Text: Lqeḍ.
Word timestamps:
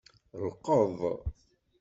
Lqeḍ. 0.45 0.97